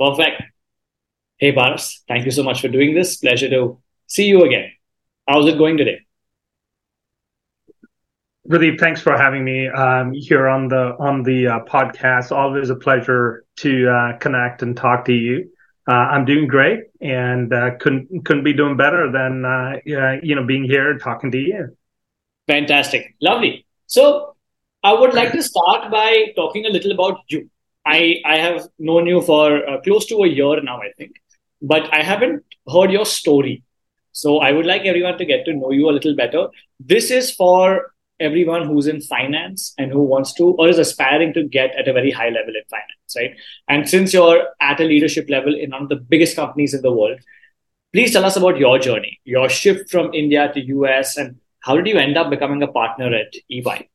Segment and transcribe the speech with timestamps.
[0.00, 0.42] Perfect.
[1.36, 3.16] Hey, Paras, thank you so much for doing this.
[3.16, 4.72] Pleasure to see you again.
[5.28, 6.00] How's it going today?
[8.46, 12.32] Really, thanks for having me um, here on the on the uh, podcast.
[12.32, 15.50] Always a pleasure to uh, connect and talk to you.
[15.86, 20.46] Uh, I'm doing great, and uh, couldn't couldn't be doing better than uh, you know
[20.46, 21.76] being here talking to you.
[22.48, 23.66] Fantastic, lovely.
[23.86, 24.34] So,
[24.82, 27.50] I would like to start by talking a little about you.
[27.96, 31.20] I I have known you for uh, close to a year now, I think
[31.62, 33.62] but I haven't heard your story.
[34.12, 36.48] So I would like everyone to get to know you a little better.
[36.78, 41.44] This is for everyone who's in finance and who wants to or is aspiring to
[41.44, 43.34] get at a very high level in finance, right?
[43.68, 46.92] And since you're at a leadership level in one of the biggest companies in the
[46.92, 47.18] world,
[47.92, 51.86] please tell us about your journey, your shift from India to US, and how did
[51.86, 53.88] you end up becoming a partner at EY?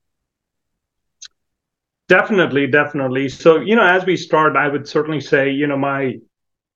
[2.08, 3.30] Definitely, definitely.
[3.30, 6.16] So, you know, as we start, I would certainly say, you know, my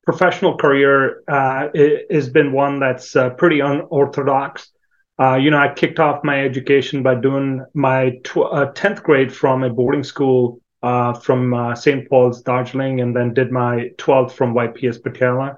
[0.06, 1.68] professional career uh,
[2.10, 4.72] has been one that's uh, pretty unorthodox.
[5.20, 9.32] Uh, you know, I kicked off my education by doing my tw- 10th uh, grade
[9.32, 12.10] from a boarding school uh, from uh, St.
[12.10, 15.58] Paul's, Darjeeling, and then did my 12th from YPS Patiala.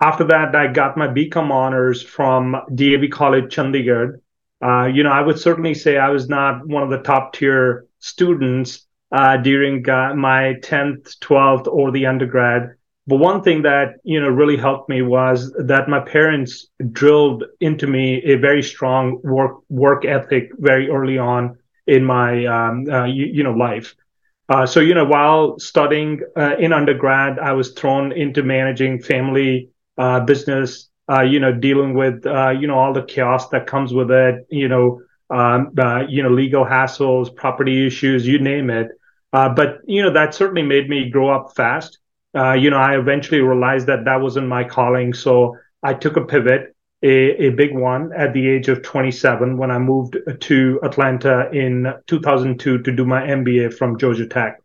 [0.00, 4.14] After that, I got my BCom honors from DAV College, Chandigarh.
[4.92, 8.87] you know, I would certainly say I was not one of the top tier students
[9.10, 12.74] during my 10th, 12th, or the undergrad
[13.08, 17.86] but one thing that you know really helped me was that my parents drilled into
[17.86, 23.24] me a very strong work work ethic very early on in my um, uh, you,
[23.24, 23.94] you, know life.
[24.50, 29.70] Uh, so you know while studying uh, in undergrad, I was thrown into managing family
[29.96, 30.90] uh, business.
[31.10, 34.46] Uh, you know dealing with uh, you know all the chaos that comes with it.
[34.50, 35.72] You know um,
[36.10, 38.88] you know legal hassles, property issues, you name it.
[39.32, 41.98] But you know that certainly made me grow up fast
[42.34, 45.14] uh, you know, I eventually realized that that wasn't my calling.
[45.14, 49.70] So I took a pivot, a, a big one at the age of 27 when
[49.70, 54.60] I moved to Atlanta in 2002 to do my MBA from Georgia Tech.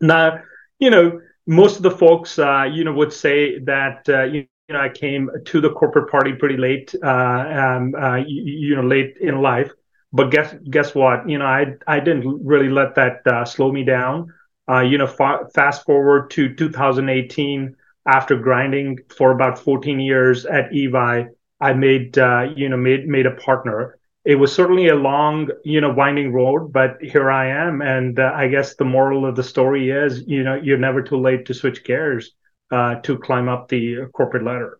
[0.00, 0.42] Now,
[0.78, 4.74] you know, most of the folks, uh, you know, would say that, uh, you, you
[4.74, 8.82] know, I came to the corporate party pretty late, uh, um, uh, you, you, know,
[8.82, 9.70] late in life.
[10.12, 11.28] But guess guess what?
[11.28, 14.32] You know, I I didn't really let that uh, slow me down.
[14.68, 17.76] Uh, you know, fa- fast forward to 2018,
[18.06, 21.26] after grinding for about 14 years at EY,
[21.60, 23.96] I made uh, you know made made a partner.
[24.24, 27.80] It was certainly a long, you know, winding road, but here I am.
[27.80, 31.18] And uh, I guess the moral of the story is, you know, you're never too
[31.18, 32.34] late to switch gears
[32.70, 34.79] uh, to climb up the corporate ladder.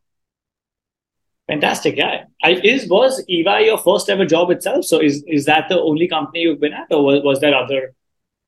[1.51, 2.25] Fantastic, yeah.
[2.45, 4.85] I, is was EY your first ever job itself?
[4.85, 7.95] So is is that the only company you've been at, or was, was there other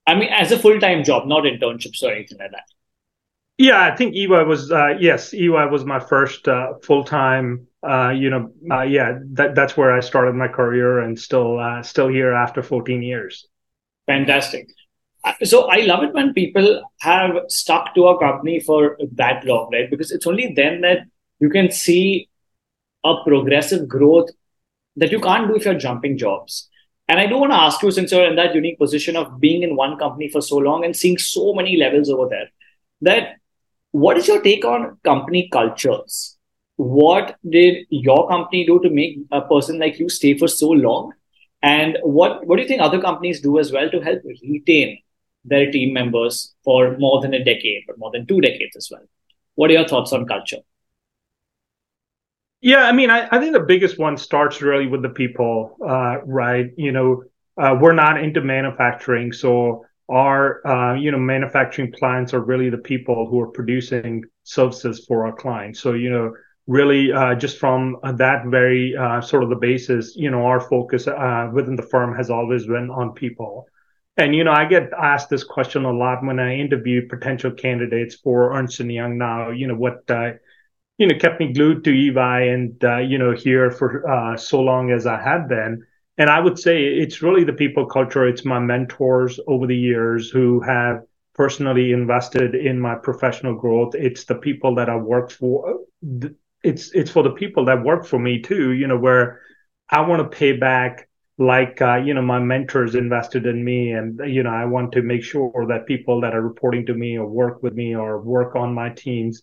[0.06, 2.64] I mean, as a full time job, not internships or anything like that.
[3.58, 7.66] Yeah, I think EY was uh, yes, EY was my first uh, full time.
[7.86, 11.82] Uh, you know, uh, yeah, that, that's where I started my career, and still uh,
[11.82, 13.46] still here after 14 years.
[14.06, 14.68] Fantastic.
[15.24, 19.70] Uh, so I love it when people have stuck to a company for that long,
[19.72, 19.88] right?
[19.88, 21.00] Because it's only then that
[21.38, 22.28] you can see
[23.04, 24.30] a progressive growth
[24.96, 26.68] that you can't do if you're jumping jobs.
[27.08, 29.62] And I do want to ask you, since you're in that unique position of being
[29.62, 32.48] in one company for so long and seeing so many levels over there,
[33.02, 33.36] that
[33.90, 36.38] what is your take on company cultures?
[36.76, 41.12] What did your company do to make a person like you stay for so long?
[41.62, 44.98] And what, what do you think other companies do as well to help retain
[45.44, 49.02] their team members for more than a decade or more than two decades as well?
[49.54, 50.58] What are your thoughts on culture?
[52.62, 56.22] Yeah, I mean, I, I think the biggest one starts really with the people, uh,
[56.24, 56.70] right?
[56.76, 57.24] You know,
[57.60, 62.78] uh, we're not into manufacturing, so our uh, you know manufacturing plants are really the
[62.78, 65.80] people who are producing services for our clients.
[65.80, 66.34] So you know,
[66.68, 71.08] really, uh, just from that very uh, sort of the basis, you know, our focus
[71.08, 73.66] uh, within the firm has always been on people.
[74.16, 78.14] And you know, I get asked this question a lot when I interview potential candidates
[78.14, 79.18] for Ernst and Young.
[79.18, 80.06] Now, you know, what
[80.98, 84.60] you know kept me glued to EY and uh, you know here for uh, so
[84.60, 85.82] long as I have been.
[86.18, 88.26] And I would say it's really the people culture.
[88.26, 91.02] It's my mentors over the years who have
[91.34, 93.94] personally invested in my professional growth.
[93.94, 95.80] It's the people that I work for.
[96.62, 98.72] It's it's for the people that work for me too.
[98.72, 99.40] You know where
[99.90, 104.20] I want to pay back like uh, you know my mentors invested in me and
[104.26, 107.26] you know i want to make sure that people that are reporting to me or
[107.26, 109.42] work with me or work on my teams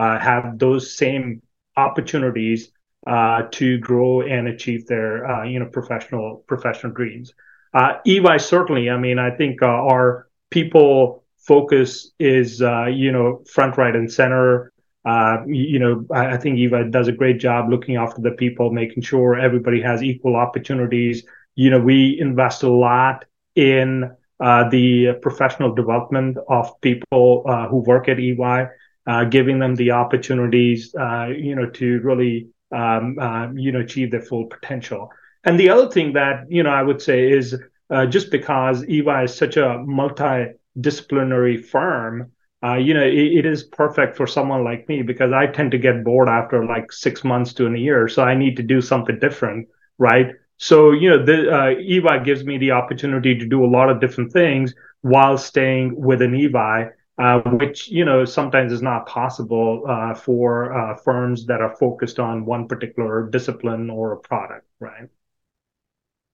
[0.00, 1.42] have those same
[1.76, 2.72] opportunities
[3.06, 7.32] uh, to grow and achieve their uh, you know professional professional dreams.
[7.72, 8.90] Uh, EY certainly.
[8.90, 14.12] I mean, I think uh, our people focus is, uh, you know, front, right, and
[14.12, 14.72] center.
[15.04, 18.70] Uh, you know, I, I think EY does a great job looking after the people,
[18.70, 21.24] making sure everybody has equal opportunities.
[21.54, 23.24] You know, we invest a lot
[23.54, 24.10] in
[24.40, 28.66] uh, the professional development of people uh, who work at EY,
[29.10, 34.10] uh, giving them the opportunities, uh, you know, to really, um, uh, you know, achieve
[34.12, 35.10] their full potential.
[35.42, 37.56] And the other thing that, you know, I would say is
[37.90, 39.68] uh, just because EY is such a
[40.00, 42.30] multidisciplinary firm,
[42.62, 45.78] uh, you know, it, it is perfect for someone like me because I tend to
[45.78, 48.06] get bored after like six months to a year.
[48.06, 49.66] So I need to do something different,
[49.98, 50.28] right?
[50.58, 54.00] So, you know, the uh, EY gives me the opportunity to do a lot of
[54.00, 56.90] different things while staying within EY,
[57.20, 62.18] uh, which, you know, sometimes is not possible uh, for uh, firms that are focused
[62.18, 65.08] on one particular discipline or a product, right?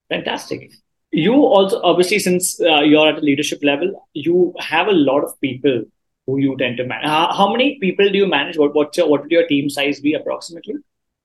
[0.09, 0.71] Fantastic.
[1.11, 5.41] You also, obviously, since uh, you're at a leadership level, you have a lot of
[5.41, 5.83] people
[6.27, 7.07] who you tend to manage.
[7.07, 8.57] How, how many people do you manage?
[8.57, 10.75] What, what's your, what would your team size be approximately?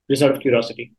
[0.10, 0.94] Just out of curiosity.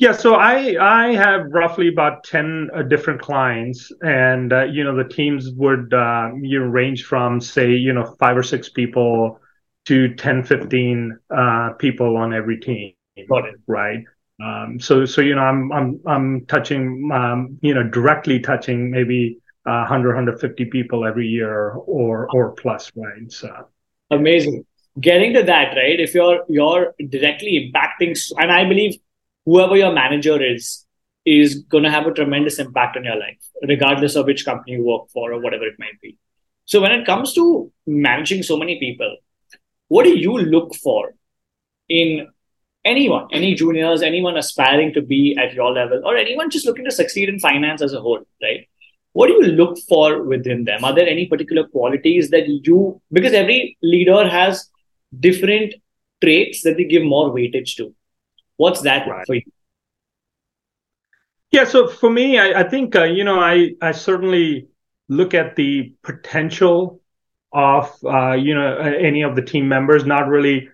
[0.00, 4.96] Yeah, so I I have roughly about ten uh, different clients, and uh, you know
[4.96, 9.38] the teams would uh, you know range from say you know five or six people
[9.86, 12.94] to 10, 15 uh, people on every team.
[13.28, 13.56] Got it.
[13.66, 14.02] Right.
[14.42, 19.36] Um, so so you know I'm I'm I'm touching um, you know directly touching maybe
[19.66, 23.68] uh, 100 150 people every year or or plus right so
[24.10, 24.64] amazing
[24.98, 28.98] getting to that right if you're you're directly impacting and I believe
[29.50, 30.86] whoever your manager is
[31.36, 33.38] is going to have a tremendous impact on your life,
[33.68, 36.16] regardless of which company you work for or whatever it might be.
[36.64, 37.44] So when it comes to
[37.86, 39.16] managing so many people,
[39.88, 41.14] what do you look for
[41.88, 42.28] in
[42.84, 46.96] anyone, any juniors, anyone aspiring to be at your level, or anyone just looking to
[47.00, 48.66] succeed in finance as a whole, right?
[49.12, 50.84] What do you look for within them?
[50.84, 54.70] Are there any particular qualities that you, because every leader has
[55.18, 55.74] different
[56.22, 57.94] traits that they give more weightage to.
[58.60, 59.26] What's that right.
[59.26, 59.42] for you?
[61.50, 64.68] Yeah, so for me, I, I think uh, you know I I certainly
[65.08, 67.00] look at the potential
[67.54, 70.68] of uh, you know any of the team members, not really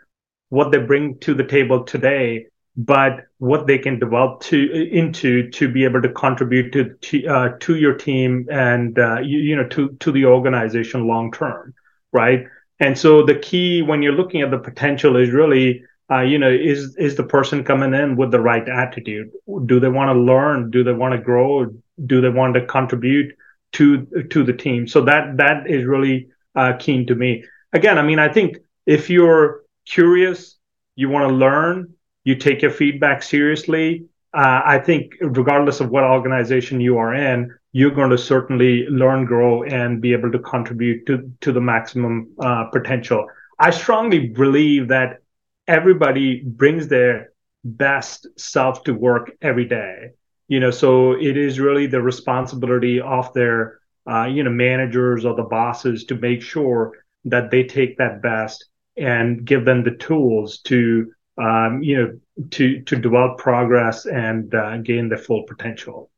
[0.49, 2.47] what they bring to the table today,
[2.77, 4.59] but what they can develop to
[4.91, 9.39] into to be able to contribute to to, uh, to your team and uh, you,
[9.39, 11.73] you know to to the organization long term,
[12.13, 12.47] right?
[12.81, 16.51] And so the key when you're looking at the potential is really uh, you know,
[16.51, 19.31] is is the person coming in with the right attitude?
[19.67, 20.71] Do they want to learn?
[20.71, 21.67] Do they want to grow?
[22.07, 23.35] Do they want to contribute
[23.73, 24.87] to to the team?
[24.87, 27.45] So that that is really uh, keen to me.
[27.73, 30.57] Again, I mean, I think if you're curious,
[30.95, 31.95] you want to learn,
[32.25, 34.07] you take your feedback seriously.
[34.33, 39.25] Uh, I think regardless of what organization you are in, you're going to certainly learn,
[39.25, 43.27] grow, and be able to contribute to to the maximum uh, potential.
[43.59, 45.21] I strongly believe that
[45.67, 47.33] everybody brings their
[47.65, 50.11] best self to work every day
[50.49, 55.35] you know so it is really the responsibility of their uh, you know managers or
[55.35, 56.93] the bosses to make sure
[57.25, 58.67] that they take that best
[58.97, 62.19] and give them the tools to um, you know
[62.51, 66.11] to to develop progress and uh, gain their full potential.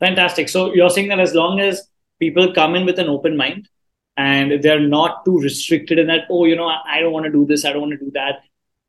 [0.00, 0.48] Fantastic.
[0.48, 1.88] So you're saying that as long as
[2.20, 3.68] people come in with an open mind
[4.16, 7.46] and they're not too restricted in that oh you know i don't want to do
[7.46, 8.40] this i don't want to do that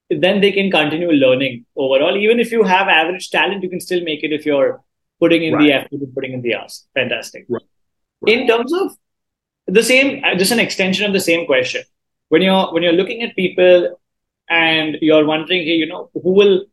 [0.10, 2.18] then they can continue learning overall.
[2.18, 4.82] Even if you have average talent, you can still make it if you're
[5.20, 5.64] putting in right.
[5.64, 6.88] the effort and putting in the hours.
[6.96, 7.46] Fantastic.
[7.48, 7.62] Right.
[8.22, 8.38] Right.
[8.38, 8.96] In terms of
[9.68, 11.84] the same, uh, just an extension of the same question.
[12.30, 13.98] When you're when you're looking at people
[14.50, 16.66] and you're wondering, hey, you know, who will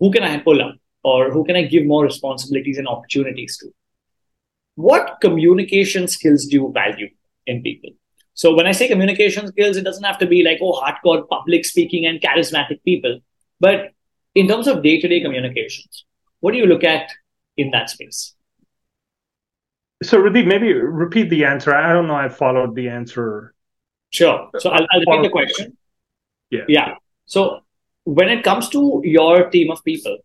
[0.00, 3.72] who can I pull up or who can I give more responsibilities and opportunities to?
[4.74, 7.08] What communication skills do you value
[7.46, 7.90] in people?
[8.38, 11.64] So when I say communication skills, it doesn't have to be like, oh, hardcore public
[11.64, 13.18] speaking and charismatic people.
[13.58, 13.90] But
[14.36, 16.04] in terms of day to day communications,
[16.38, 17.10] what do you look at
[17.56, 18.36] in that space?
[20.04, 21.74] So, Pradeep, maybe repeat the answer.
[21.74, 22.14] I don't know.
[22.14, 23.54] I followed the answer.
[24.10, 24.48] Sure.
[24.60, 25.76] So, I'll, I'll repeat the question.
[26.50, 26.62] Yeah.
[26.68, 26.94] Yeah.
[27.26, 27.62] So,
[28.04, 30.16] when it comes to your team of people,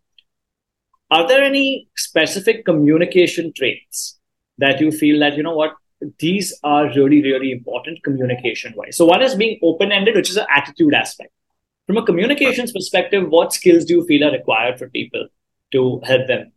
[1.10, 4.20] are there any specific communication traits
[4.60, 5.74] that you feel that, you know what,
[6.20, 8.98] these are really, really important communication wise.
[8.98, 11.32] So, one is being open ended, which is an attitude aspect.
[11.88, 15.28] From a communications perspective, what skills do you feel are required for people
[15.72, 16.52] to help them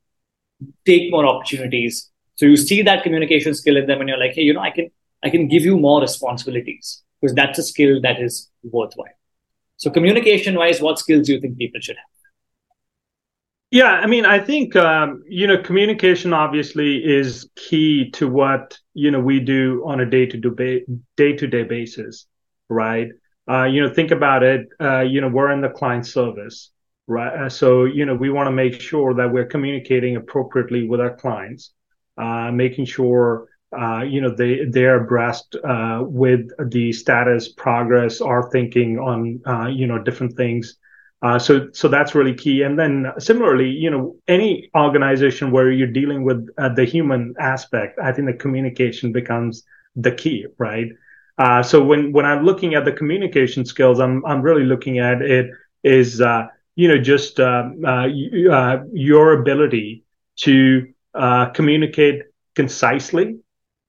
[0.85, 2.11] take more opportunities?
[2.37, 4.71] So, you see that communication skill in them, and you're like, hey, you know, I
[4.71, 4.91] can,
[5.23, 9.09] I can give you more responsibilities because that's a skill that is worthwhile.
[9.77, 12.16] So, communication wise, what skills do you think people should have?
[13.71, 19.11] Yeah, I mean, I think um, you know communication obviously is key to what you
[19.11, 20.85] know we do on a day to
[21.17, 22.27] day to day basis,
[22.69, 23.09] right?
[23.51, 24.69] Uh, you know, think about it.
[24.81, 26.71] Uh, you know, we're in the client service,
[27.09, 27.33] right?
[27.47, 31.17] Uh, so you know, we want to make sure that we're communicating appropriately with our
[31.17, 31.73] clients,
[32.19, 38.49] uh, making sure uh, you know they they're abreast uh, with the status, progress, our
[38.51, 39.41] thinking on
[39.75, 40.77] you know different things
[41.23, 42.63] uh, so, so that's really key.
[42.63, 47.99] And then similarly, you know, any organization where you're dealing with uh, the human aspect,
[48.03, 50.89] I think the communication becomes the key, right?
[51.39, 55.23] Uh, so when when I'm looking at the communication skills, I'm I'm really looking at
[55.23, 55.51] it
[55.83, 56.47] is uh,
[56.77, 58.07] you know just uh, uh,
[58.93, 60.05] your ability
[60.41, 60.87] to
[61.55, 62.23] communicate
[62.55, 63.37] concisely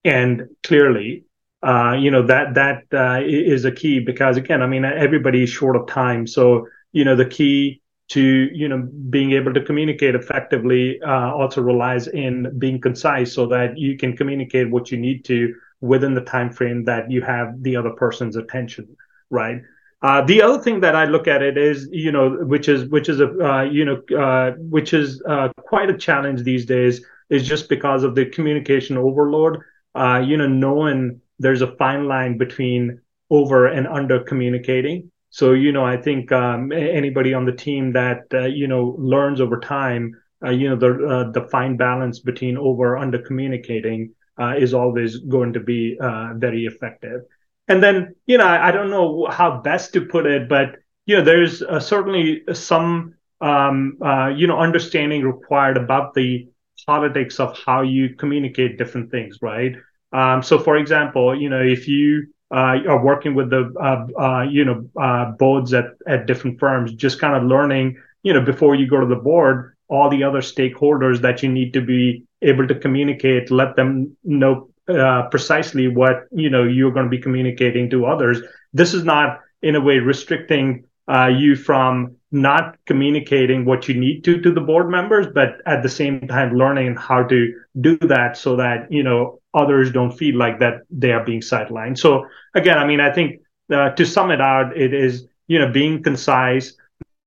[0.04, 1.24] and clearly
[1.64, 5.50] uh, you know that that uh, is a key because again, I mean everybody is
[5.50, 7.82] short of time, so you know the key
[8.16, 8.22] to
[8.62, 8.80] you know
[9.16, 14.16] being able to communicate effectively uh, also relies in being concise so that you can
[14.16, 18.36] communicate what you need to within the time frame that you have the other person's
[18.36, 18.86] attention
[19.30, 19.62] right
[20.04, 23.10] uh, the other thing that I look at it is, you know, which is which
[23.10, 27.48] is a uh, you know uh, which is uh, quite a challenge these days, is
[27.48, 29.58] just because of the communication overload.
[29.96, 33.01] Uh, you know, knowing there's a fine line between
[33.32, 38.24] over and under communicating, so, you know, I think um, anybody on the team that,
[38.34, 42.58] uh, you know, learns over time, uh, you know, the, uh, the fine balance between
[42.58, 47.22] over under communicating uh, is always going to be uh, very effective.
[47.68, 51.18] And then, you know, I, I, don't know how best to put it, but, you
[51.18, 53.98] know, there's certainly some, um,
[54.38, 56.48] you know, understanding required about the
[56.86, 59.76] politics of how you communicate different things, right?
[60.14, 64.44] Um, so, for example, you know, if you uh, are working with the uh, uh,
[64.44, 68.88] you know boards at at different firms, just kind of learning you know before you
[68.88, 72.75] go to the board all the other stakeholders that you need to be able to
[72.75, 78.06] communicate, let them know uh, precisely what you know you're going to be communicating to
[78.06, 78.42] others.
[78.74, 84.24] This is not in a way restricting uh, you from not communicating what you need
[84.24, 88.36] to to the board members, but at the same time learning how to do that
[88.38, 91.98] so that you know others don't feel like that they are being sidelined.
[91.98, 93.42] So again, I mean, I think
[93.74, 96.74] uh, to sum it out, it is you know being concise,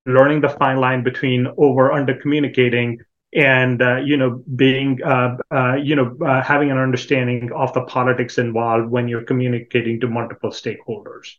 [0.06, 2.98] learning the fine line between over under communicating
[3.34, 7.82] and uh, you know being uh, uh, you know uh, having an understanding of the
[7.82, 11.36] politics involved when you're communicating to multiple stakeholders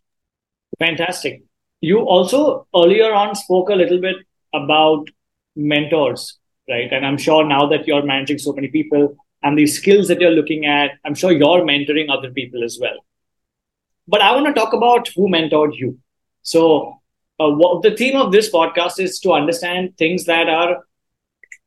[0.80, 1.44] fantastic
[1.82, 4.16] you also earlier on spoke a little bit
[4.54, 5.10] about
[5.56, 6.92] mentors, right?
[6.92, 10.32] And I'm sure now that you're managing so many people and these skills that you're
[10.32, 13.04] looking at, I'm sure you're mentoring other people as well.
[14.08, 15.98] But I want to talk about who mentored you.
[16.44, 17.00] So,
[17.40, 20.86] uh, what, the theme of this podcast is to understand things that are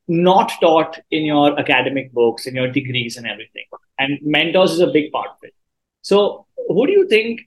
[0.07, 3.65] not taught in your academic books, in your degrees, and everything.
[3.99, 5.55] And mentors is a big part of it.
[6.03, 7.41] So, who do you think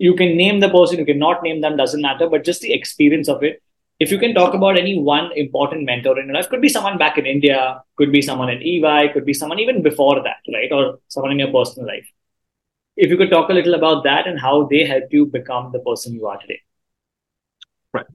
[0.00, 3.28] you can name the person, you cannot name them, doesn't matter, but just the experience
[3.28, 3.62] of it.
[3.98, 6.96] If you can talk about any one important mentor in your life, could be someone
[6.96, 10.72] back in India, could be someone at EY, could be someone even before that, right?
[10.72, 12.06] Or someone in your personal life.
[12.96, 15.80] If you could talk a little about that and how they helped you become the
[15.80, 16.62] person you are today.
[17.92, 18.06] Right.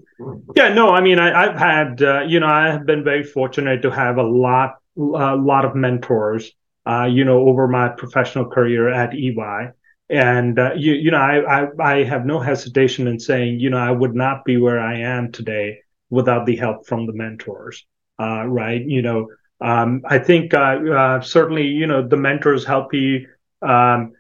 [0.55, 0.73] Yeah.
[0.73, 0.89] No.
[0.89, 4.17] I mean, I, have had, uh, you know, I have been very fortunate to have
[4.17, 6.51] a lot, a lot of mentors,
[6.87, 9.71] uh, you know, over my professional career at EY
[10.09, 13.77] and uh, you you know I, I, I have no hesitation in saying you know
[13.77, 17.85] I would not be where I am today without the help from the mentors
[18.19, 18.83] uh, right?
[18.83, 19.27] You know
[19.62, 23.27] um, I think uh, uh certainly you know the mentors help you
[23.62, 24.13] um,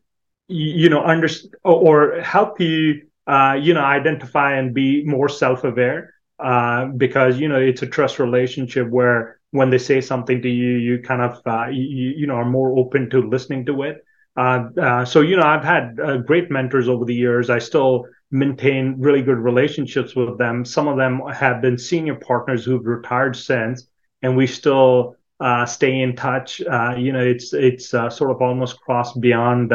[0.47, 6.85] you, know understand or help you uh, you know identify and be more self-aware uh,
[6.85, 11.01] because you know it's a trust relationship where when they say something to you you
[11.01, 11.41] kind of
[11.73, 14.03] you, you know are more open to listening to it
[14.37, 17.49] uh, uh, so you know, I've had uh, great mentors over the years.
[17.49, 20.65] I still maintain really good relationships with them.
[20.65, 23.87] Some of them have been senior partners who've retired since,
[24.21, 26.61] and we still uh, stay in touch.
[26.61, 29.71] Uh, you know, it's it's sort of almost crossed beyond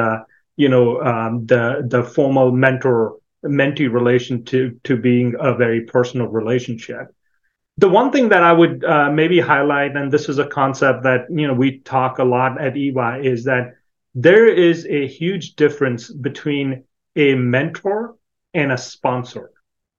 [0.57, 6.27] you know um, the the formal mentor mentee relation to to being a very personal
[6.27, 7.15] relationship.
[7.79, 11.47] The one thing that I would maybe highlight, and this is a concept that you
[11.47, 13.77] know we talk a lot at EY, is that
[14.15, 16.85] there is a huge difference between
[17.17, 18.17] a mentor
[18.55, 19.51] and a sponsor,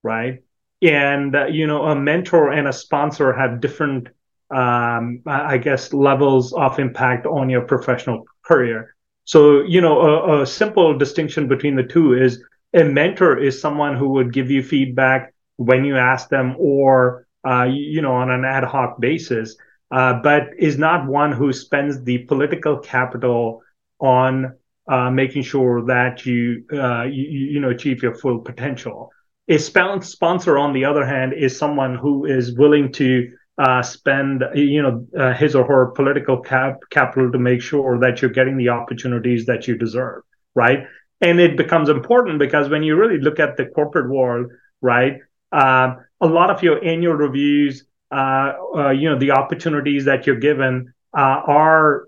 [0.03, 0.43] right?
[0.81, 4.09] And uh, you know, a mentor and a sponsor have different,
[4.49, 8.95] um, I guess, levels of impact on your professional career.
[9.25, 13.95] So, you know, a, a simple distinction between the two is a mentor is someone
[13.95, 18.43] who would give you feedback when you ask them, or uh, you know, on an
[18.43, 19.55] ad hoc basis,
[19.91, 23.61] uh, but is not one who spends the political capital
[24.01, 24.53] on
[24.89, 29.09] uh, making sure that you, uh, you, you know achieve your full potential.
[29.47, 34.81] A sponsor, on the other hand, is someone who is willing to uh, spend you
[34.81, 38.69] know uh, his or her political cap- capital to make sure that you're getting the
[38.69, 40.23] opportunities that you deserve,
[40.55, 40.85] right?
[41.21, 45.17] And it becomes important because when you really look at the corporate world, right,
[45.51, 50.39] uh, a lot of your annual reviews, uh, uh, you know, the opportunities that you're
[50.39, 52.05] given uh, are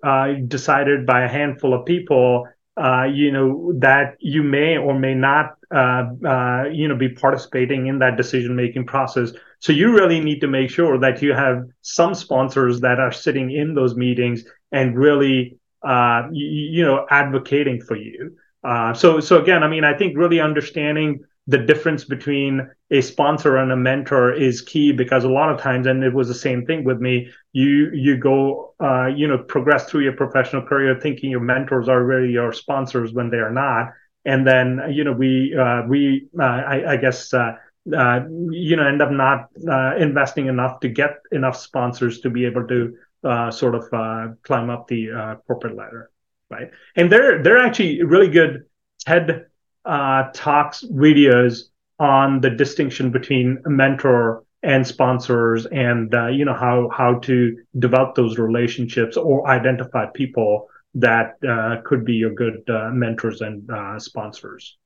[0.47, 5.57] decided by a handful of people uh, you know that you may or may not
[5.73, 9.31] uh, uh, you know be participating in that decision making process.
[9.59, 13.51] So you really need to make sure that you have some sponsors that are sitting
[13.51, 18.35] in those meetings and really uh, you, you, know advocating for you.
[18.63, 23.57] Uh, so so again i mean i think really understanding the difference between a sponsor
[23.57, 26.65] and a mentor is key because a lot of times and it was the same
[26.65, 31.29] thing with me you you go uh, you know progress through your professional career thinking
[31.29, 33.91] your mentors are really your sponsors when they are not.
[34.25, 37.55] And then you know we uh, we uh, I, I, guess uh,
[37.93, 42.45] uh, you know end up not uh, investing enough to get enough sponsors to be
[42.45, 42.95] able to
[43.25, 45.07] uh sort of uh climb up the
[45.47, 46.09] corporate ladder
[46.53, 46.71] right?
[46.95, 48.65] And they're they're actually really good
[49.05, 49.45] TED
[49.85, 51.63] uh, talks videos
[51.99, 57.57] on the distinction between a mentor and sponsors and uh, you know how how to
[57.79, 63.69] develop those relationships or identify people that uh, could be your good uh, mentors and
[63.69, 64.77] uh, sponsors.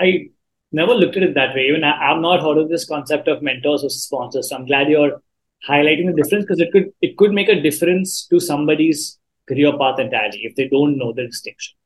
[0.00, 0.30] I
[0.72, 1.68] never looked at it that way.
[1.68, 4.48] Even I, have not heard of this concept of mentors or sponsors.
[4.48, 5.20] So i'm glad you're
[5.68, 10.00] highlighting the difference because it could it could make a difference to somebody's career path
[10.00, 11.76] entirely if they don't know the distinction.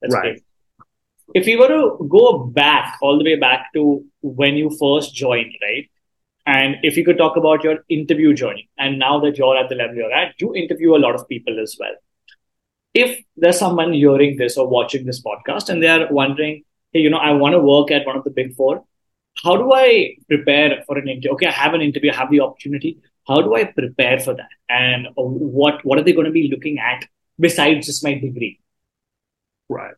[0.00, 0.22] That's right.
[0.22, 0.42] great
[1.34, 5.52] if we were to go back all the way back to when you first joined,
[5.62, 5.88] right?
[6.46, 9.74] And if you could talk about your interview journey, and now that you're at the
[9.74, 11.92] level you're at, you interview a lot of people as well.
[12.94, 17.18] If there's someone hearing this or watching this podcast and they're wondering, hey, you know,
[17.18, 18.84] I want to work at one of the big four,
[19.44, 21.32] how do I prepare for an interview?
[21.32, 22.98] Okay, I have an interview, I have the opportunity.
[23.26, 24.48] How do I prepare for that?
[24.70, 27.06] And what what are they going to be looking at
[27.38, 28.58] besides just my degree?
[29.68, 29.94] Right.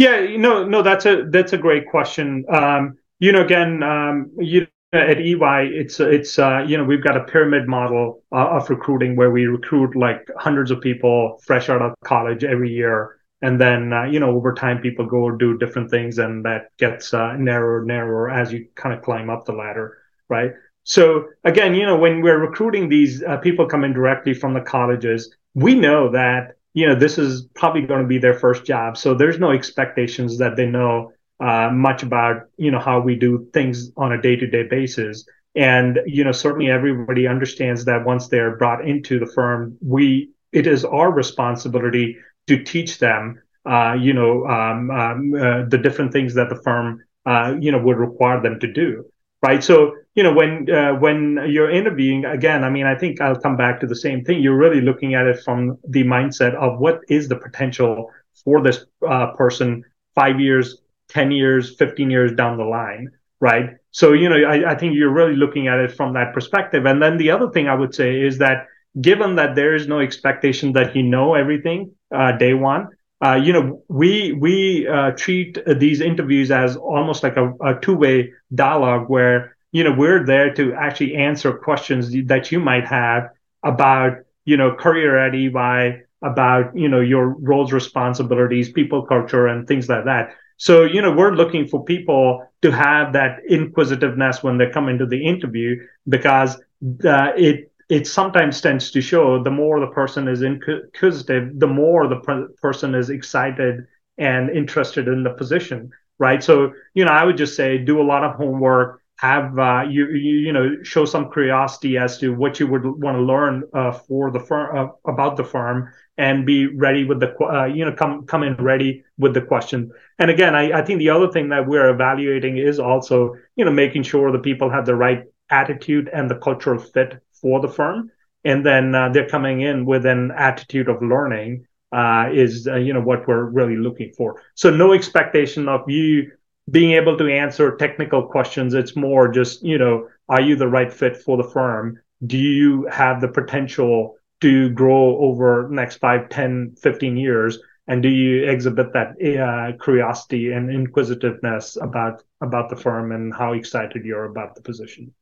[0.00, 2.46] Yeah, no, no, that's a that's a great question.
[2.48, 7.18] Um, you know, again, um, you at EY, it's it's uh, you know we've got
[7.18, 11.82] a pyramid model uh, of recruiting where we recruit like hundreds of people fresh out
[11.82, 15.90] of college every year, and then uh, you know over time people go do different
[15.90, 19.98] things, and that gets uh, narrower, narrower as you kind of climb up the ladder,
[20.30, 20.52] right?
[20.84, 25.36] So again, you know, when we're recruiting these uh, people coming directly from the colleges,
[25.52, 28.96] we know that you know, this is probably going to be their first job.
[28.96, 33.48] So there's no expectations that they know uh, much about, you know, how we do
[33.52, 35.26] things on a day to day basis.
[35.54, 40.66] And, you know, certainly everybody understands that once they're brought into the firm, we, it
[40.66, 46.34] is our responsibility to teach them, uh, you know, um, um, uh, the different things
[46.34, 49.04] that the firm, uh, you know, would require them to do
[49.42, 49.62] right?
[49.62, 53.56] So you know when uh, when you're interviewing again, I mean, I think I'll come
[53.56, 54.40] back to the same thing.
[54.40, 58.10] You're really looking at it from the mindset of what is the potential
[58.44, 63.70] for this uh, person five years, ten years, fifteen years down the line, right?
[63.92, 66.86] So you know, I, I think you're really looking at it from that perspective.
[66.86, 68.66] And then the other thing I would say is that
[69.00, 72.88] given that there is no expectation that you know everything uh, day one
[73.22, 78.32] uh, you know, we we uh, treat these interviews as almost like a, a two-way
[78.54, 83.28] dialogue where you know we're there to actually answer questions that you might have
[83.64, 89.66] about you know career at EY, about you know your roles, responsibilities, people culture, and
[89.66, 90.30] things like that.
[90.56, 95.06] So you know we're looking for people to have that inquisitiveness when they come into
[95.06, 95.76] the interview
[96.08, 96.56] because
[97.04, 102.06] uh, it it sometimes tends to show the more the person is inquisitive, the more
[102.06, 103.84] the per- person is excited
[104.16, 106.42] and interested in the position, right?
[106.42, 110.08] So, you know, I would just say do a lot of homework, have uh, you,
[110.08, 113.92] you, you know show some curiosity as to what you would want to learn uh,
[113.92, 117.92] for the firm uh, about the firm, and be ready with the uh, you know
[117.92, 119.90] come come in ready with the question.
[120.18, 123.70] And again, I, I think the other thing that we're evaluating is also you know
[123.72, 128.10] making sure the people have the right attitude and the cultural fit for the firm.
[128.42, 133.00] And then uh, they're coming in with an attitude of learning uh, is, you know,
[133.00, 134.40] what we're really looking for.
[134.54, 136.30] So no expectation of you
[136.70, 138.74] being able to answer technical questions.
[138.74, 141.98] It's more just, you know, are you the right fit for the firm?
[142.26, 147.58] Do you have the potential to grow over next 5, 10, 15 years?
[147.88, 153.52] And do you exhibit that uh, curiosity and inquisitiveness about about the firm and how
[153.52, 155.12] excited you're about the position?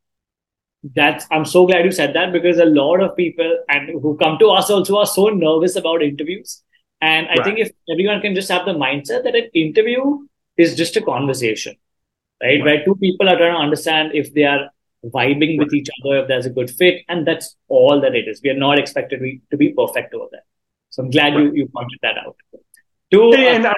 [0.95, 4.39] That's I'm so glad you said that because a lot of people and who come
[4.39, 6.63] to us also are so nervous about interviews.
[7.01, 7.45] And I right.
[7.45, 10.27] think if everyone can just have the mindset that an interview
[10.59, 11.77] is just a conversation,
[12.43, 12.61] right?
[12.61, 12.65] right?
[12.65, 14.71] Where two people are trying to understand if they are
[15.05, 18.41] vibing with each other, if there's a good fit, and that's all that it is.
[18.43, 20.45] We are not expected to be perfect over there.
[20.91, 22.37] So I'm glad you, you pointed that out.
[23.13, 23.73] To, uh,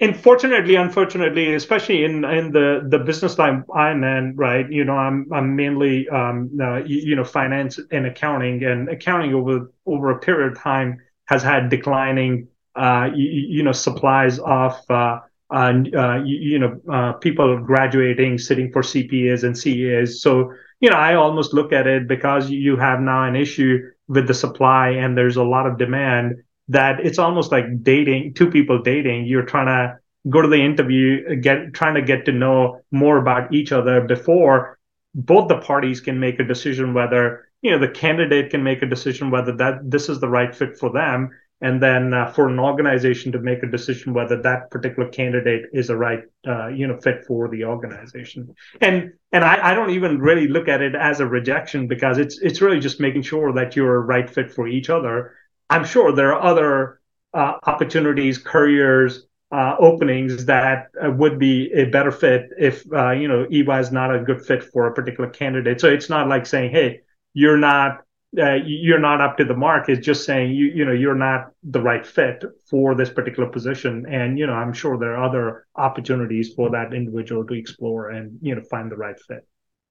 [0.00, 4.70] unfortunately, unfortunately, especially in in the the business line I'm in, right?
[4.70, 9.34] You know, I'm I'm mainly um, uh, you, you, know finance and accounting, and accounting
[9.34, 14.78] over over a period of time has had declining uh, you, you, know supplies of
[14.90, 15.20] uh,
[15.52, 20.22] uh, you, you, know uh, people graduating, sitting for CPAs and CAs.
[20.22, 24.26] So you know, I almost look at it because you have now an issue with
[24.26, 28.82] the supply and there's a lot of demand that it's almost like dating two people
[28.82, 29.96] dating you're trying to
[30.28, 34.78] go to the interview get trying to get to know more about each other before
[35.14, 38.86] both the parties can make a decision whether you know the candidate can make a
[38.86, 42.58] decision whether that this is the right fit for them and then uh, for an
[42.58, 46.98] organization to make a decision whether that particular candidate is a right uh, you know
[47.00, 48.54] fit for the organization.
[48.80, 52.38] And and I, I don't even really look at it as a rejection because it's
[52.40, 55.34] it's really just making sure that you're a right fit for each other.
[55.68, 57.00] I'm sure there are other
[57.34, 63.28] uh, opportunities careers uh, openings that uh, would be a better fit if uh, you
[63.28, 65.80] know ey is not a good fit for a particular candidate.
[65.80, 67.00] So it's not like saying hey
[67.34, 68.02] you're not
[68.38, 69.88] uh, you're not up to the mark.
[69.88, 74.06] Is just saying you you know you're not the right fit for this particular position.
[74.06, 78.38] And you know i'm sure there are other opportunities for that individual to explore and
[78.40, 79.46] you know find the right fit.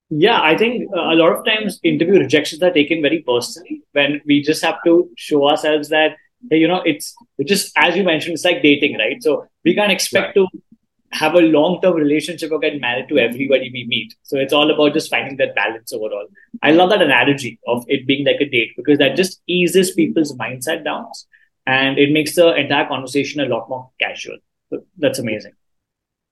[0.09, 4.41] Yeah i think a lot of times interview rejections are taken very personally when we
[4.41, 6.15] just have to show ourselves that
[6.49, 9.21] hey, you know it's just as you mentioned it's like dating right?
[9.21, 10.35] So we can't expect right.
[10.35, 10.47] to
[11.11, 14.13] have a long term relationship or get married to everybody we meet.
[14.23, 16.27] So it's all about just finding that balance overall.
[16.61, 20.35] I love that analogy of it being like a date because that just eases people's
[20.37, 21.07] mindset down
[21.65, 24.37] and it makes the entire conversation a lot more casual.
[24.69, 25.53] So that's amazing.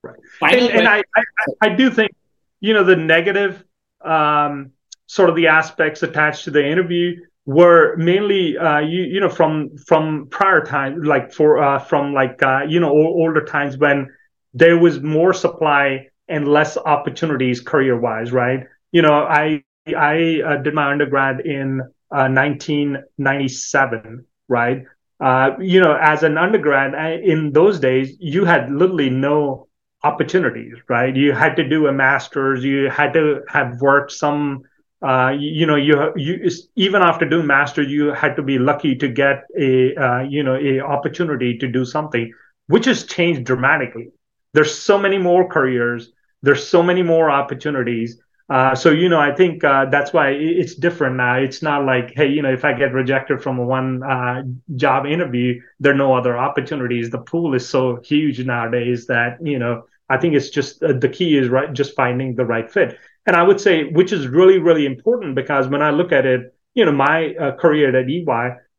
[0.03, 0.15] Right.
[0.39, 1.23] Final and, and I, I,
[1.61, 2.11] I, do think,
[2.59, 3.63] you know, the negative,
[4.01, 4.71] um,
[5.07, 9.75] sort of the aspects attached to the interview were mainly uh, you, you know from
[9.77, 14.13] from prior time like for uh, from like uh, you know older times when
[14.57, 18.61] there was more supply and less opportunities career wise, right?
[18.91, 24.83] You know, I I uh, did my undergrad in uh, 1997, right?
[25.19, 29.67] Uh, you know, as an undergrad I, in those days, you had literally no
[30.03, 31.15] opportunities, right?
[31.15, 34.63] You had to do a master's, you had to have worked some.
[34.99, 39.07] Uh, you, know, you you even after doing master, you had to be lucky to
[39.07, 42.33] get a uh, you know a opportunity to do something,
[42.65, 44.09] which has changed dramatically
[44.57, 46.11] there's so many more careers.
[46.41, 48.19] There's so many more opportunities.
[48.49, 51.35] Uh, so you know i think uh, that's why it's different now.
[51.35, 54.43] It's not like hey you know if i get rejected from one uh,
[54.75, 57.11] job interview there are no other opportunities.
[57.11, 61.09] The pool is so huge nowadays that you know i think it's just uh, the
[61.09, 62.97] key is right just finding the right fit.
[63.27, 66.41] And i would say which is really really important because when i look at it
[66.73, 68.25] you know my uh, career at ey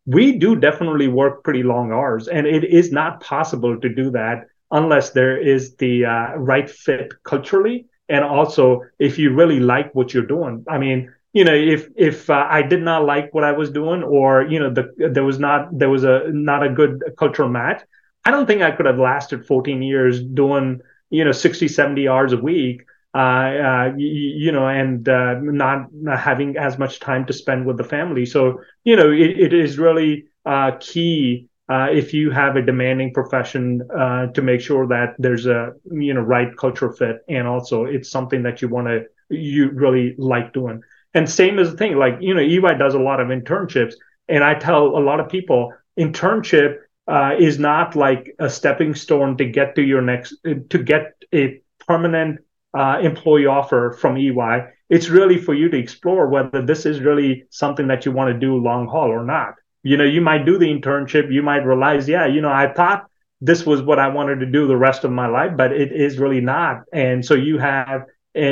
[0.07, 4.47] we do definitely work pretty long hours and it is not possible to do that
[4.71, 7.87] unless there is the uh, right fit culturally.
[8.09, 10.65] And also if you really like what you're doing.
[10.69, 14.03] I mean you know if if uh, i did not like what i was doing
[14.03, 17.83] or you know the, there was not there was a not a good cultural match
[18.25, 22.33] i don't think i could have lasted 14 years doing you know 60 70 hours
[22.33, 22.83] a week
[23.15, 24.07] uh, uh you,
[24.45, 28.27] you, know and uh, not, not having as much time to spend with the family.
[28.27, 33.13] So you know it, it is really uh, key uh, if you have a demanding
[33.13, 37.85] profession uh, to make sure that there's a you know right culture fit and also
[37.85, 40.81] it's something that you want to you really like doing.
[41.15, 43.95] And same as the thing like you know ey does a lot of internships
[44.29, 46.77] and i tell a lot of people internship
[47.09, 50.37] uh, is not like a stepping stone to get to your next
[50.69, 52.39] to get a permanent
[52.75, 57.45] uh, employee offer from ey it's really for you to explore whether this is really
[57.51, 60.59] something that you want to do long haul or not you know you might do
[60.59, 63.07] the internship you might realize yeah you know i thought
[63.41, 66.19] this was what i wanted to do the rest of my life but it is
[66.19, 66.83] really not.
[66.93, 68.49] And so you have a,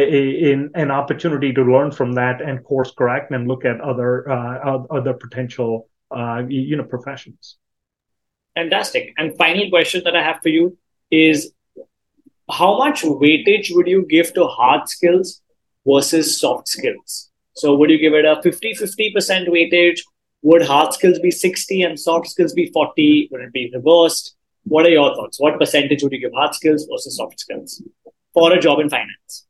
[0.48, 4.82] a, an opportunity to learn from that and course correct and look at other uh,
[4.90, 7.56] other potential uh, you know professions.
[8.54, 9.12] Fantastic.
[9.18, 10.76] And final question that i have for you
[11.10, 11.52] is
[12.50, 15.42] how much weightage would you give to hard skills
[15.86, 17.30] versus soft skills?
[17.54, 20.00] So would you give it a 50 50% weightage
[20.42, 23.28] would hard skills be 60 and soft skills be 40?
[23.32, 24.36] Would it be reversed?
[24.64, 25.40] What are your thoughts?
[25.40, 27.82] What percentage would you give hard skills versus soft skills
[28.34, 29.46] for a job in finance?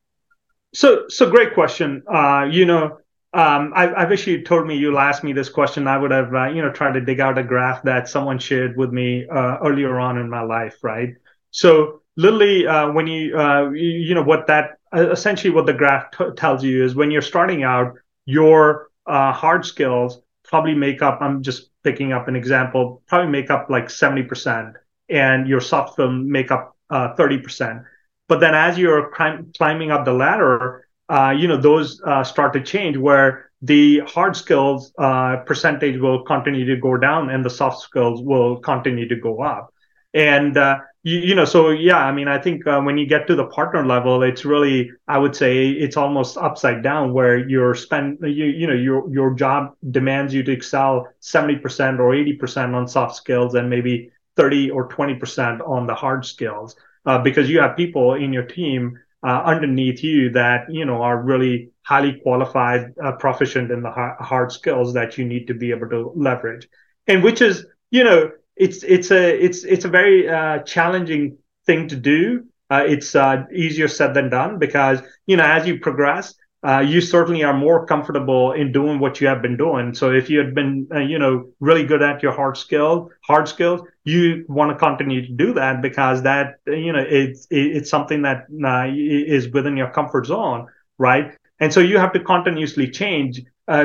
[0.75, 2.03] So, so great question.
[2.07, 2.99] Uh, you know,
[3.33, 5.87] um, I, I, wish you told me you'll ask me this question.
[5.87, 8.77] I would have, uh, you know, tried to dig out a graph that someone shared
[8.77, 11.15] with me uh, earlier on in my life, right?
[11.51, 16.11] So literally, uh, when you, uh, you, know, what that uh, essentially what the graph
[16.13, 17.95] t- tells you is when you're starting out,
[18.25, 21.19] your uh, hard skills probably make up.
[21.21, 23.03] I'm just picking up an example.
[23.07, 24.77] Probably make up like seventy percent,
[25.09, 26.77] and your soft skill make up
[27.17, 27.83] thirty percent.
[28.29, 32.53] But then as you're climb, climbing up the ladder, uh, you know, those uh, start
[32.55, 37.51] to change where the hard skills uh, percentage will continue to go down and the
[37.51, 39.73] soft skills will continue to go up.
[40.13, 43.29] And, uh, you, you, know, so yeah, I mean, I think uh, when you get
[43.29, 47.77] to the partner level, it's really, I would say it's almost upside down where you're
[47.77, 52.89] spend, you, you know, your, your job demands you to excel 70% or 80% on
[52.89, 56.75] soft skills and maybe 30 or 20% on the hard skills.
[57.05, 61.23] Uh, because you have people in your team uh, underneath you that you know are
[61.23, 65.89] really highly qualified, uh, proficient in the hard skills that you need to be able
[65.89, 66.69] to leverage,
[67.07, 71.89] and which is you know it's it's a it's it's a very uh, challenging thing
[71.89, 72.45] to do.
[72.71, 76.35] Uh, it's uh, easier said than done because you know as you progress,
[76.67, 79.95] uh, you certainly are more comfortable in doing what you have been doing.
[79.95, 83.47] So if you had been, uh, you know, really good at your hard skill, hard
[83.47, 88.23] skills, you want to continue to do that because that, you know, it's it's something
[88.23, 90.67] that uh, is within your comfort zone,
[90.99, 91.37] right?
[91.61, 93.43] And so you have to continuously change,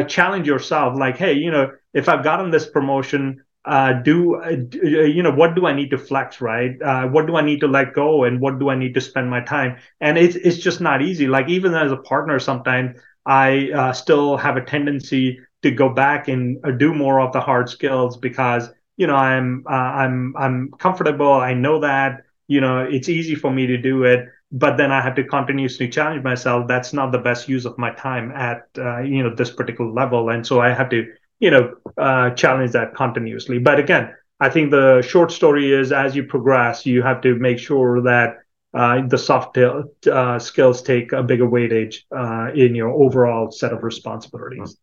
[0.07, 0.97] challenge yourself.
[0.97, 5.31] Like, hey, you know, if I've gotten this promotion, uh, do uh, uh, you know
[5.31, 6.71] what do I need to flex, right?
[6.81, 9.29] Uh, what do I need to let go, and what do I need to spend
[9.29, 9.77] my time?
[9.99, 11.27] And it's it's just not easy.
[11.27, 16.27] Like even as a partner, sometimes I uh, still have a tendency to go back
[16.27, 21.33] and uh, do more of the hard skills because you know I'm I'm I'm comfortable.
[21.33, 25.01] I know that you know it's easy for me to do it, but then I
[25.01, 26.67] have to continuously challenge myself.
[26.67, 28.67] That's not the best use of my time at
[29.05, 31.05] you know this particular level, and so I have to
[31.41, 33.57] you know, uh, challenge that continuously.
[33.59, 37.59] But again, I think the short story is as you progress, you have to make
[37.59, 38.37] sure that
[38.73, 43.83] uh, the soft uh, skills take a bigger weightage uh, in your overall set of
[43.83, 44.77] responsibilities.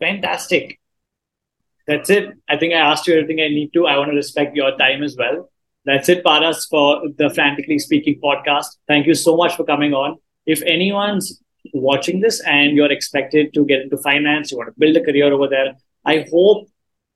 [0.00, 0.78] Fantastic.
[1.86, 2.30] That's it.
[2.48, 3.86] I think I asked you everything I need to.
[3.86, 5.50] I want to respect your time as well.
[5.84, 8.76] That's it, Paras, for the Frantically Speaking podcast.
[8.86, 10.18] Thank you so much for coming on.
[10.46, 11.40] If anyone's
[11.72, 15.32] watching this and you're expected to get into finance, you want to build a career
[15.32, 16.68] over there, I hope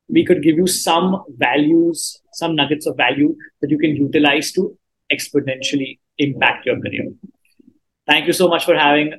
[0.08, 4.76] we could give you some values, some nuggets of value that you can utilize to
[5.12, 7.12] exponentially impact your career.
[8.06, 9.14] Thank you so much for having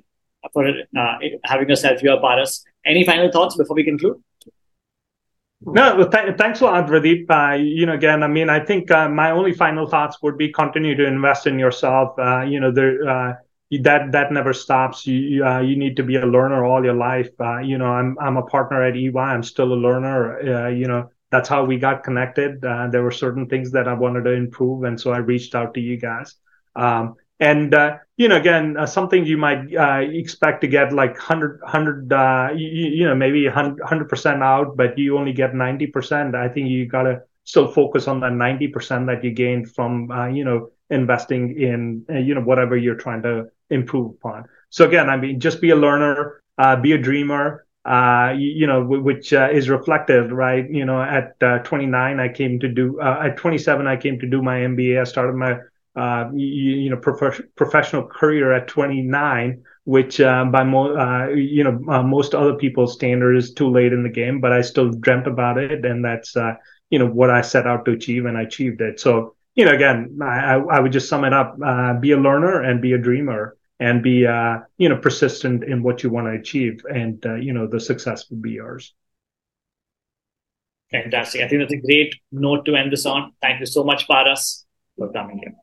[0.54, 2.64] for uh, having yourself here, Paras.
[2.86, 4.22] Any final thoughts before we conclude?
[5.62, 7.26] No, th- thanks a lot, Pradeep.
[7.30, 10.52] Uh, you know, again, I mean, I think uh, my only final thoughts would be
[10.52, 12.20] continue to invest in yourself.
[12.20, 13.34] Uh, you know, there uh,
[13.84, 15.08] that that never stops.
[15.08, 17.30] You uh, you need to be a learner all your life.
[17.40, 19.16] Uh, you know, I'm I'm a partner at EY.
[19.16, 20.40] I'm still a learner.
[20.40, 22.64] Uh, you know, that's how we got connected.
[22.64, 25.74] Uh, there were certain things that I wanted to improve, and so I reached out
[25.74, 26.36] to you guys.
[26.76, 29.68] Um, and uh, you know, again, uh, something you might
[30.14, 35.18] expect to get like 100, 100 you, you, know, maybe 100 percent out, but you
[35.18, 36.36] only get ninety percent.
[36.36, 40.46] I think you gotta still focus on that ninety percent that you gained from you
[40.46, 44.46] know investing in you know whatever you're trying to improve upon.
[44.70, 48.68] So again, I mean, just be a learner, uh, be a dreamer, uh, you, you,
[48.68, 50.66] know, w- which uh, is reflective, right?
[50.70, 54.28] You know, at uh, 29, I came to do, uh, at 27, I came to
[54.28, 55.00] do my MBA.
[55.00, 55.58] I started my,
[55.96, 62.34] uh, you, you, know, prof- professional career at 29, which by mo- you know, most
[62.34, 65.86] other people's standard is too late in the game, but I still dreamt about it.
[65.86, 66.36] And that's,
[66.90, 69.00] you know, what I set out to achieve and I achieved it.
[69.00, 72.62] So, you know, again, I, I would just sum it up: uh, be a learner
[72.62, 76.32] and be a dreamer, and be uh, you know persistent in what you want to
[76.32, 78.94] achieve, and uh, you know the success will be yours.
[80.92, 81.42] Fantastic!
[81.42, 83.34] I think that's a great note to end this on.
[83.42, 84.66] Thank you so much, Paras,
[84.98, 85.56] for coming here.